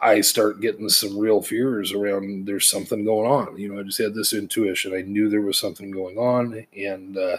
I 0.00 0.20
start 0.20 0.60
getting 0.60 0.88
some 0.88 1.18
real 1.18 1.42
fears 1.42 1.92
around 1.92 2.46
there's 2.46 2.68
something 2.68 3.04
going 3.04 3.30
on. 3.30 3.56
You 3.56 3.72
know, 3.72 3.80
I 3.80 3.82
just 3.82 3.98
had 3.98 4.14
this 4.14 4.32
intuition. 4.32 4.94
I 4.94 5.00
knew 5.00 5.28
there 5.28 5.40
was 5.40 5.58
something 5.58 5.90
going 5.90 6.18
on 6.18 6.66
and, 6.76 7.16
uh, 7.16 7.38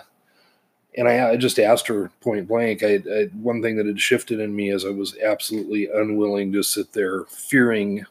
and 0.98 1.08
I, 1.08 1.30
I, 1.30 1.38
just 1.38 1.60
asked 1.60 1.88
her 1.88 2.12
point 2.22 2.48
blank. 2.48 2.84
I, 2.84 2.96
I, 2.96 3.25
one 3.34 3.62
thing 3.62 3.77
that 3.77 3.86
had 3.86 4.01
shifted 4.01 4.39
in 4.39 4.56
me 4.56 4.72
is 4.72 4.84
I 4.84 4.89
was 4.89 5.16
absolutely 5.20 5.88
unwilling 5.94 6.51
to 6.54 6.63
sit 6.63 6.92
there 6.94 7.24
fearing 7.25 8.06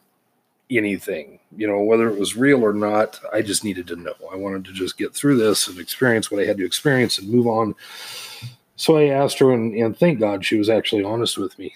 anything, 0.70 1.40
you 1.56 1.66
know, 1.66 1.80
whether 1.82 2.08
it 2.08 2.18
was 2.18 2.36
real 2.36 2.64
or 2.64 2.72
not. 2.72 3.20
I 3.32 3.42
just 3.42 3.64
needed 3.64 3.88
to 3.88 3.96
know. 3.96 4.14
I 4.32 4.36
wanted 4.36 4.64
to 4.66 4.72
just 4.72 4.98
get 4.98 5.14
through 5.14 5.36
this 5.36 5.66
and 5.66 5.78
experience 5.78 6.30
what 6.30 6.40
I 6.40 6.46
had 6.46 6.58
to 6.58 6.64
experience 6.64 7.18
and 7.18 7.28
move 7.28 7.48
on. 7.48 7.74
So 8.76 8.96
I 8.96 9.06
asked 9.06 9.38
her, 9.40 9.52
and, 9.52 9.74
and 9.74 9.96
thank 9.96 10.20
God 10.20 10.44
she 10.44 10.56
was 10.56 10.68
actually 10.68 11.02
honest 11.02 11.38
with 11.38 11.58
me. 11.58 11.74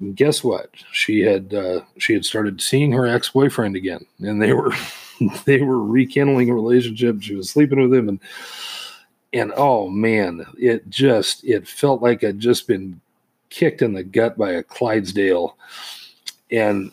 And 0.00 0.16
guess 0.16 0.44
what? 0.44 0.70
She 0.92 1.20
had 1.20 1.54
uh, 1.54 1.82
she 1.98 2.12
had 2.12 2.24
started 2.24 2.60
seeing 2.60 2.92
her 2.92 3.06
ex 3.06 3.30
boyfriend 3.30 3.76
again, 3.76 4.04
and 4.18 4.42
they 4.42 4.52
were 4.52 4.72
they 5.44 5.62
were 5.62 5.82
rekindling 5.82 6.50
a 6.50 6.54
relationship. 6.54 7.22
She 7.22 7.36
was 7.36 7.50
sleeping 7.50 7.80
with 7.80 7.96
him, 7.96 8.08
and 8.08 8.20
and 9.32 9.52
oh 9.56 9.88
man, 9.88 10.46
it 10.58 10.88
just 10.88 11.44
it 11.44 11.66
felt 11.66 12.02
like 12.02 12.22
I'd 12.22 12.40
just 12.40 12.66
been 12.66 13.00
kicked 13.50 13.82
in 13.82 13.92
the 13.92 14.04
gut 14.04 14.36
by 14.36 14.52
a 14.52 14.62
Clydesdale. 14.62 15.56
And 16.50 16.92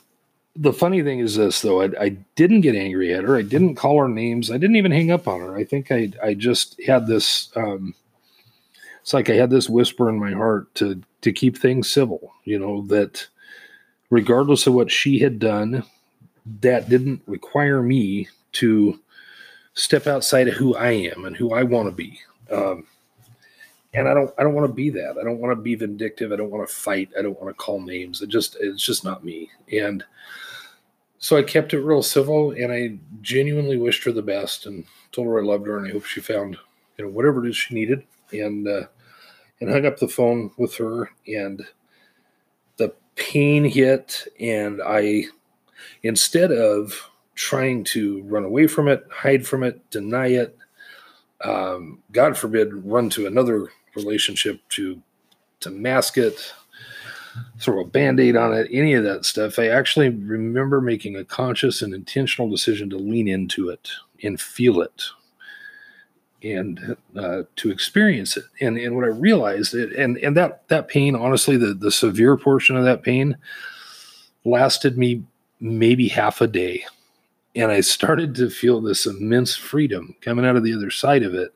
the 0.55 0.74
funny 0.74 1.03
thing 1.03 1.19
is 1.19 1.36
this 1.36 1.62
though, 1.62 1.81
I, 1.81 1.89
I, 2.00 2.10
didn't 2.36 2.62
get 2.62 2.75
angry 2.75 3.13
at 3.13 3.24
her. 3.24 3.38
I 3.38 3.41
didn't 3.41 3.75
call 3.75 4.00
her 4.00 4.10
names. 4.10 4.51
I 4.51 4.58
didn't 4.58 4.75
even 4.75 4.91
hang 4.91 5.12
up 5.12 5.27
on 5.27 5.39
her. 5.41 5.55
I 5.55 5.63
think 5.63 5.91
I 5.91 6.12
I 6.24 6.34
just 6.34 6.81
had 6.86 7.08
this 7.08 7.51
um 7.55 7.93
it's 9.01 9.13
like 9.13 9.29
I 9.29 9.36
had 9.36 9.50
this 9.50 9.69
whisper 9.69 10.10
in 10.10 10.19
my 10.19 10.31
heart 10.31 10.74
to 10.75 11.01
to 11.22 11.31
keep 11.31 11.58
things 11.58 11.91
civil, 11.91 12.34
you 12.46 12.60
know, 12.60 12.84
that 12.88 13.27
regardless 14.10 14.67
of 14.67 14.74
what 14.74 14.91
she 14.91 15.19
had 15.19 15.39
done, 15.39 15.84
that 16.62 16.89
didn't 16.89 17.22
require 17.25 17.81
me 17.81 18.27
to 18.53 19.00
step 19.74 20.08
outside 20.08 20.48
of 20.48 20.55
who 20.55 20.75
I 20.75 20.91
am 20.91 21.25
and 21.25 21.36
who 21.36 21.53
I 21.53 21.63
want 21.63 21.89
to 21.89 21.96
be. 21.96 22.19
Um, 22.51 22.86
and 23.94 24.08
I 24.08 24.13
don't 24.13 24.32
I 24.38 24.44
don't 24.44 24.53
want 24.53 24.68
to 24.68 24.74
be 24.74 24.89
that. 24.91 25.18
I 25.20 25.24
don't 25.24 25.39
want 25.39 25.51
to 25.51 25.62
be 25.62 25.75
vindictive. 25.75 26.32
I 26.32 26.36
don't 26.36 26.51
want 26.51 26.68
to 26.68 26.74
fight. 26.74 27.10
I 27.18 27.22
don't 27.22 27.39
want 27.41 27.50
to 27.56 27.63
call 27.63 27.82
names. 27.82 28.22
It 28.22 28.29
just 28.29 28.58
it's 28.60 28.86
just 28.86 29.03
not 29.03 29.24
me. 29.24 29.50
And 29.72 30.03
so 31.18 31.36
I 31.36 31.44
kept 31.44 31.74
it 31.74 31.82
real 31.82 32.03
civil 32.03 32.51
and 32.51 32.72
I 32.72 32.98
genuinely 33.22 33.77
wished 33.77 34.03
her 34.06 34.12
the 34.12 34.22
best 34.22 34.68
and 34.68 34.86
told 35.12 35.27
her 35.27 35.39
I 35.39 35.44
loved 35.44 35.68
her 35.68 35.77
and 35.77 35.88
I 35.88 35.91
hope 35.91 36.06
she 36.06 36.22
found, 36.22 36.58
you 36.98 37.06
know, 37.06 37.12
whatever 37.12 37.46
it 37.46 37.50
is 37.50 37.58
she 37.58 37.74
needed. 37.74 38.03
And 38.32 38.68
uh 38.68 38.84
and 39.60 39.70
hung 39.70 39.86
up 39.86 39.98
the 39.98 40.08
phone 40.08 40.51
with 40.58 40.75
her 40.77 41.10
and 41.27 41.65
the 42.77 42.94
pain 43.15 43.65
hit 43.65 44.27
and 44.39 44.82
I 44.86 45.25
instead 46.03 46.51
of 46.51 47.10
trying 47.34 47.84
to 47.86 48.22
run 48.24 48.44
away 48.44 48.68
from 48.68 48.88
it, 48.88 49.06
hide 49.10 49.48
from 49.48 49.63
it, 49.63 49.89
deny 49.89 50.27
it, 50.27 50.58
um, 51.43 52.00
God 52.12 52.38
forbid, 52.38 52.74
run 52.86 53.10
to 53.12 53.27
another 53.27 53.69
relationship 53.96 54.62
to 54.69 55.01
to 55.62 55.69
mask 55.69 56.17
it, 56.17 56.53
throw 57.60 57.81
a 57.81 57.86
band-aid 57.86 58.36
on 58.38 58.53
it, 58.53 58.69
any 58.72 58.93
of 58.93 59.03
that 59.03 59.25
stuff. 59.25 59.60
I 59.60 59.67
actually 59.67 60.10
remember 60.10 60.79
making 60.79 61.17
a 61.17 61.25
conscious 61.25 61.81
and 61.81 61.93
intentional 61.93 62.50
decision 62.50 62.89
to 62.91 62.98
lean 62.98 63.27
into 63.27 63.67
it 63.67 63.89
and 64.24 64.39
feel 64.39 64.81
it 64.81 65.03
and 66.41 66.96
uh, 67.17 67.43
to 67.58 67.72
experience 67.72 68.38
it. 68.38 68.46
And 68.62 68.77
and 68.77 68.96
what 68.96 69.05
I 69.05 69.10
realized 69.10 69.74
it 69.74 69.93
and 69.93 70.17
and 70.17 70.36
that 70.38 70.67
that 70.69 70.88
pain, 70.88 71.15
honestly, 71.15 71.58
the 71.58 71.74
the 71.74 71.91
severe 71.91 72.38
portion 72.38 72.77
of 72.77 72.86
that 72.86 73.03
pain 73.03 73.38
lasted 74.46 74.98
me 74.98 75.24
maybe 75.60 76.08
half 76.08 76.39
a 76.39 76.48
day 76.48 76.86
and 77.60 77.74
I 77.74 77.82
started 77.82 78.36
to 78.36 78.50
feel 78.50 78.80
this 78.80 79.06
immense 79.06 79.54
freedom 79.56 80.16
coming 80.22 80.46
out 80.46 80.56
of 80.56 80.63
the 80.63 80.74
other 80.74 80.89
side 80.89 81.24
of 81.24 81.34
it 81.34 81.54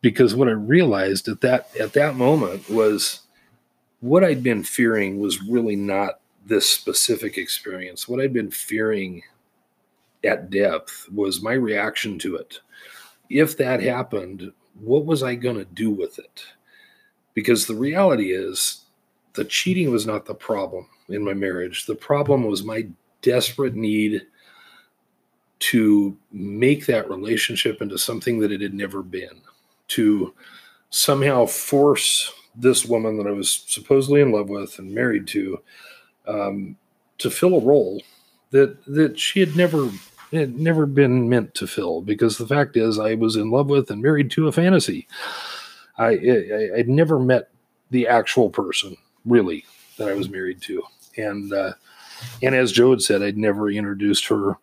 because 0.00 0.34
what 0.34 0.48
I 0.48 0.52
realized 0.52 1.28
at 1.28 1.40
that 1.42 1.70
at 1.78 1.92
that 1.92 2.16
moment 2.16 2.68
was 2.68 3.20
what 4.00 4.24
I'd 4.24 4.42
been 4.42 4.64
fearing 4.64 5.20
was 5.20 5.40
really 5.40 5.76
not 5.76 6.18
this 6.44 6.68
specific 6.68 7.38
experience. 7.38 8.08
What 8.08 8.20
I'd 8.20 8.32
been 8.32 8.50
fearing 8.50 9.22
at 10.24 10.50
depth 10.50 11.08
was 11.14 11.42
my 11.42 11.52
reaction 11.52 12.18
to 12.18 12.34
it. 12.36 12.60
If 13.30 13.56
that 13.58 13.80
happened, 13.80 14.52
what 14.80 15.06
was 15.06 15.22
I 15.22 15.36
going 15.36 15.56
to 15.56 15.64
do 15.64 15.90
with 15.90 16.18
it? 16.18 16.44
Because 17.34 17.66
the 17.66 17.76
reality 17.76 18.32
is, 18.32 18.84
the 19.34 19.44
cheating 19.44 19.92
was 19.92 20.06
not 20.06 20.26
the 20.26 20.34
problem 20.34 20.88
in 21.08 21.24
my 21.24 21.34
marriage. 21.34 21.86
The 21.86 21.94
problem 21.94 22.44
was 22.44 22.64
my 22.64 22.88
desperate 23.22 23.74
need 23.74 24.26
to 25.58 26.16
make 26.32 26.86
that 26.86 27.08
relationship 27.08 27.80
into 27.80 27.98
something 27.98 28.40
that 28.40 28.52
it 28.52 28.60
had 28.60 28.74
never 28.74 29.02
been, 29.02 29.40
to 29.88 30.34
somehow 30.90 31.46
force 31.46 32.32
this 32.54 32.84
woman 32.84 33.16
that 33.18 33.26
I 33.26 33.32
was 33.32 33.64
supposedly 33.66 34.20
in 34.20 34.30
love 34.30 34.48
with 34.48 34.78
and 34.78 34.94
married 34.94 35.26
to 35.28 35.60
um, 36.26 36.76
to 37.18 37.30
fill 37.30 37.56
a 37.56 37.60
role 37.60 38.02
that 38.50 38.84
that 38.86 39.18
she 39.18 39.40
had 39.40 39.56
never 39.56 39.90
had 40.32 40.58
never 40.58 40.86
been 40.86 41.28
meant 41.28 41.54
to 41.54 41.66
fill. 41.66 42.00
Because 42.00 42.38
the 42.38 42.46
fact 42.46 42.76
is, 42.76 42.98
I 42.98 43.14
was 43.14 43.36
in 43.36 43.50
love 43.50 43.68
with 43.68 43.90
and 43.90 44.02
married 44.02 44.30
to 44.32 44.48
a 44.48 44.52
fantasy. 44.52 45.06
I, 45.98 46.06
I 46.06 46.70
I'd 46.76 46.88
never 46.88 47.18
met 47.18 47.50
the 47.90 48.08
actual 48.08 48.50
person 48.50 48.96
really 49.24 49.64
that 49.98 50.08
I 50.08 50.14
was 50.14 50.28
married 50.28 50.60
to, 50.62 50.82
and 51.16 51.52
uh, 51.52 51.72
and 52.42 52.54
as 52.54 52.72
Joe 52.72 52.90
had 52.90 53.02
said, 53.02 53.22
I'd 53.22 53.38
never 53.38 53.70
introduced 53.70 54.26
her 54.26 54.56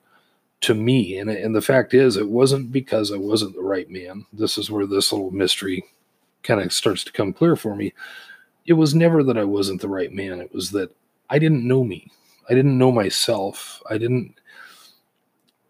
to 0.61 0.73
me. 0.73 1.17
And, 1.17 1.29
and 1.29 1.55
the 1.55 1.61
fact 1.61 1.93
is, 1.93 2.17
it 2.17 2.29
wasn't 2.29 2.71
because 2.71 3.11
I 3.11 3.17
wasn't 3.17 3.55
the 3.55 3.63
right 3.63 3.89
man. 3.89 4.25
This 4.31 4.57
is 4.57 4.69
where 4.71 4.85
this 4.85 5.11
little 5.11 5.31
mystery 5.31 5.83
kind 6.43 6.61
of 6.61 6.71
starts 6.71 7.03
to 7.03 7.11
come 7.11 7.33
clear 7.33 7.55
for 7.55 7.75
me. 7.75 7.93
It 8.65 8.73
was 8.73 8.95
never 8.95 9.23
that 9.23 9.37
I 9.37 9.43
wasn't 9.43 9.81
the 9.81 9.89
right 9.89 10.13
man. 10.13 10.39
It 10.39 10.53
was 10.53 10.71
that 10.71 10.95
I 11.29 11.39
didn't 11.39 11.67
know 11.67 11.83
me. 11.83 12.11
I 12.49 12.53
didn't 12.53 12.77
know 12.77 12.91
myself. 12.91 13.81
I 13.89 13.97
didn't 13.97 14.35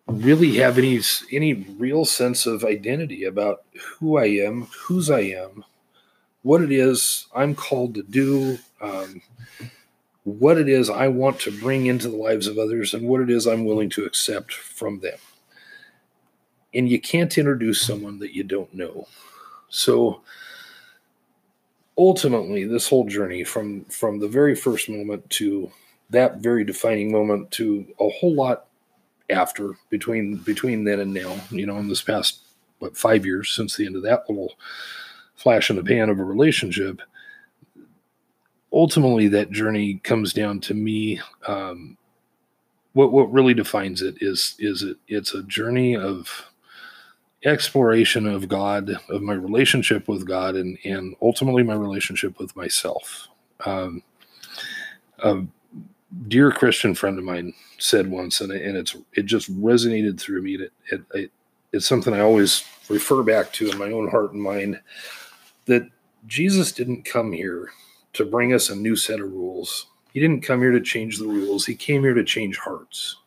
really 0.07 0.55
have 0.55 0.77
any 0.77 1.00
any 1.31 1.53
real 1.53 2.05
sense 2.05 2.45
of 2.45 2.65
identity 2.65 3.24
about 3.24 3.63
who 4.00 4.17
I 4.17 4.25
am, 4.25 4.67
whose 4.88 5.10
I 5.10 5.21
am, 5.21 5.63
what 6.41 6.62
it 6.62 6.71
is 6.71 7.27
I'm 7.33 7.55
called 7.55 7.95
to 7.95 8.03
do, 8.03 8.57
um, 8.81 9.21
what 10.23 10.57
it 10.57 10.69
is 10.69 10.89
I 10.89 11.07
want 11.07 11.39
to 11.41 11.59
bring 11.59 11.87
into 11.87 12.07
the 12.07 12.17
lives 12.17 12.47
of 12.47 12.57
others, 12.57 12.93
and 12.93 13.07
what 13.07 13.21
it 13.21 13.29
is 13.29 13.47
I'm 13.47 13.65
willing 13.65 13.89
to 13.91 14.05
accept 14.05 14.53
from 14.53 14.99
them. 14.99 15.17
And 16.73 16.87
you 16.87 17.01
can't 17.01 17.37
introduce 17.37 17.81
someone 17.81 18.19
that 18.19 18.35
you 18.35 18.43
don't 18.43 18.73
know. 18.73 19.07
So 19.69 20.21
ultimately, 21.97 22.65
this 22.65 22.87
whole 22.87 23.05
journey 23.05 23.43
from 23.43 23.85
from 23.85 24.19
the 24.19 24.27
very 24.27 24.55
first 24.55 24.89
moment 24.89 25.29
to 25.31 25.71
that 26.09 26.37
very 26.37 26.63
defining 26.63 27.11
moment 27.11 27.51
to 27.51 27.85
a 27.99 28.09
whole 28.09 28.33
lot 28.33 28.67
after 29.29 29.73
between 29.89 30.37
between 30.37 30.83
then 30.83 30.99
and 30.99 31.13
now, 31.13 31.35
you 31.49 31.65
know, 31.65 31.77
in 31.77 31.87
this 31.87 32.01
past 32.01 32.41
what 32.79 32.97
five 32.97 33.25
years 33.25 33.51
since 33.51 33.75
the 33.75 33.85
end 33.85 33.95
of 33.95 34.03
that 34.03 34.29
little 34.29 34.53
flash 35.35 35.69
in 35.69 35.75
the 35.75 35.83
pan 35.83 36.09
of 36.09 36.19
a 36.19 36.23
relationship, 36.23 37.01
ultimately 38.73 39.27
that 39.29 39.51
journey 39.51 39.95
comes 40.03 40.33
down 40.33 40.59
to 40.61 40.73
me. 40.73 41.19
Um, 41.47 41.97
what 42.93 43.11
what 43.11 43.31
really 43.31 43.53
defines 43.53 44.01
it 44.01 44.15
is 44.21 44.55
is 44.59 44.83
it 44.83 44.97
it's 45.07 45.33
a 45.33 45.43
journey 45.43 45.95
of 45.95 46.51
exploration 47.43 48.27
of 48.27 48.47
God, 48.47 48.91
of 49.09 49.21
my 49.21 49.33
relationship 49.33 50.07
with 50.07 50.27
God, 50.27 50.55
and 50.55 50.77
and 50.83 51.15
ultimately 51.21 51.63
my 51.63 51.75
relationship 51.75 52.37
with 52.39 52.55
myself. 52.55 53.27
Um, 53.65 54.03
a 55.19 55.43
dear 56.27 56.51
Christian 56.51 56.93
friend 56.93 57.17
of 57.17 57.23
mine 57.23 57.53
said 57.77 58.09
once, 58.09 58.41
and, 58.41 58.51
and 58.51 58.77
it's 58.77 58.95
it 59.13 59.25
just 59.25 59.51
resonated 59.61 60.19
through 60.19 60.41
me. 60.41 60.57
That 60.57 60.71
it, 60.91 61.01
it, 61.13 61.31
it's 61.71 61.87
something 61.87 62.13
I 62.13 62.19
always 62.19 62.63
refer 62.89 63.23
back 63.23 63.53
to 63.53 63.69
in 63.69 63.77
my 63.77 63.91
own 63.91 64.09
heart 64.09 64.33
and 64.33 64.41
mind. 64.41 64.79
That 65.65 65.87
Jesus 66.27 66.73
didn't 66.73 67.05
come 67.05 67.31
here 67.31 67.71
to 68.13 68.25
bring 68.25 68.53
us 68.53 68.69
a 68.69 68.75
new 68.75 68.95
set 68.95 69.19
of 69.19 69.31
rules. 69.31 69.87
He 70.13 70.19
didn't 70.19 70.41
come 70.41 70.59
here 70.59 70.71
to 70.71 70.81
change 70.81 71.17
the 71.17 71.27
rules. 71.27 71.65
He 71.65 71.75
came 71.75 72.01
here 72.01 72.13
to 72.13 72.23
change 72.23 72.57
hearts. 72.57 73.17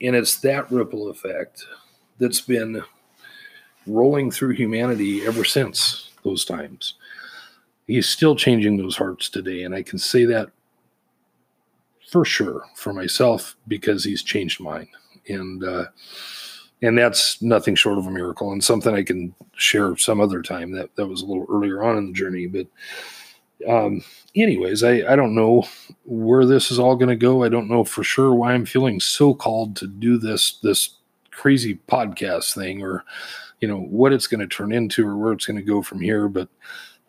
And 0.00 0.14
it's 0.14 0.38
that 0.40 0.70
ripple 0.70 1.08
effect 1.08 1.64
that's 2.18 2.40
been 2.40 2.82
rolling 3.86 4.30
through 4.30 4.50
humanity 4.50 5.26
ever 5.26 5.44
since 5.44 6.10
those 6.22 6.44
times. 6.44 6.94
He's 7.86 8.08
still 8.08 8.36
changing 8.36 8.76
those 8.76 8.96
hearts 8.96 9.28
today. 9.28 9.62
And 9.62 9.74
I 9.74 9.82
can 9.82 9.98
say 9.98 10.24
that 10.26 10.50
for 12.10 12.24
sure 12.24 12.64
for 12.74 12.92
myself 12.92 13.56
because 13.68 14.04
he's 14.04 14.22
changed 14.22 14.60
mine. 14.60 14.88
And, 15.28 15.64
uh, 15.64 15.86
and 16.84 16.98
that's 16.98 17.40
nothing 17.40 17.74
short 17.74 17.98
of 17.98 18.06
a 18.06 18.10
miracle 18.10 18.52
and 18.52 18.62
something 18.62 18.94
I 18.94 19.02
can 19.02 19.34
share 19.56 19.96
some 19.96 20.20
other 20.20 20.42
time. 20.42 20.72
That 20.72 20.94
that 20.96 21.06
was 21.06 21.22
a 21.22 21.26
little 21.26 21.46
earlier 21.50 21.82
on 21.82 21.96
in 21.96 22.06
the 22.06 22.12
journey, 22.12 22.46
but 22.46 22.66
um, 23.68 24.04
anyways, 24.36 24.82
I 24.82 25.12
I 25.12 25.16
don't 25.16 25.34
know 25.34 25.64
where 26.04 26.44
this 26.44 26.70
is 26.70 26.78
all 26.78 26.96
going 26.96 27.08
to 27.08 27.16
go. 27.16 27.42
I 27.42 27.48
don't 27.48 27.70
know 27.70 27.84
for 27.84 28.04
sure 28.04 28.34
why 28.34 28.52
I'm 28.52 28.66
feeling 28.66 29.00
so 29.00 29.34
called 29.34 29.76
to 29.76 29.86
do 29.86 30.18
this 30.18 30.58
this 30.62 30.96
crazy 31.30 31.78
podcast 31.88 32.54
thing, 32.54 32.82
or 32.82 33.04
you 33.60 33.68
know 33.68 33.80
what 33.80 34.12
it's 34.12 34.26
going 34.26 34.40
to 34.40 34.46
turn 34.46 34.72
into, 34.72 35.06
or 35.06 35.16
where 35.16 35.32
it's 35.32 35.46
going 35.46 35.56
to 35.56 35.62
go 35.62 35.82
from 35.82 36.00
here. 36.00 36.28
But 36.28 36.48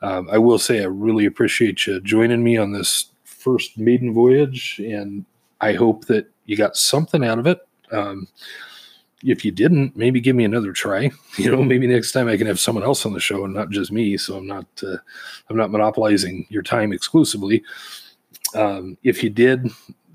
um, 0.02 0.30
I 0.32 0.38
will 0.38 0.60
say 0.60 0.82
I 0.82 0.86
really 0.86 1.26
appreciate 1.26 1.86
you 1.86 2.00
joining 2.00 2.44
me 2.44 2.58
on 2.58 2.72
this 2.72 3.10
first 3.24 3.78
maiden 3.78 4.14
voyage, 4.14 4.80
and 4.80 5.26
I 5.62 5.74
hope 5.74 6.06
that 6.06 6.28
you 6.46 6.56
got 6.56 6.78
something 6.78 7.26
out 7.26 7.40
of 7.40 7.48
it. 7.48 7.60
Um, 7.92 8.28
if 9.26 9.44
you 9.44 9.52
didn't, 9.52 9.96
maybe 9.96 10.22
give 10.22 10.36
me 10.36 10.44
another 10.46 10.72
try. 10.72 11.12
You 11.38 11.52
know, 11.52 11.62
maybe 11.62 11.86
next 11.86 12.14
time 12.14 12.30
I 12.30 12.38
can 12.38 12.48
have 12.48 12.62
someone 12.62 12.86
else 12.86 13.06
on 13.06 13.12
the 13.12 13.20
show 13.20 13.44
and 13.44 13.54
not 13.54 13.70
just 13.70 13.92
me. 13.92 14.16
So 14.16 14.38
I'm 14.38 14.48
not 14.48 14.66
uh, 14.82 14.96
I'm 15.50 15.58
not 15.58 15.70
monopolizing 15.70 16.48
your 16.50 16.64
time 16.64 16.94
exclusively. 16.94 17.62
Um, 18.54 18.98
if 19.04 19.22
you 19.22 19.30
did, 19.30 19.68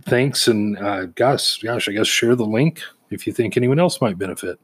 thanks, 0.06 0.48
and 0.48 0.78
uh, 0.78 1.06
gosh, 1.06 1.58
gosh, 1.58 1.88
I 1.88 1.92
guess 1.92 2.06
share 2.06 2.34
the 2.36 2.46
link 2.46 2.80
if 3.10 3.26
you 3.26 3.34
think 3.34 3.56
anyone 3.56 3.78
else 3.78 4.00
might 4.00 4.16
benefit. 4.18 4.58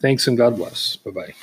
Thanks 0.00 0.26
and 0.26 0.36
God 0.36 0.56
bless. 0.56 0.96
Bye 0.96 1.10
bye. 1.10 1.34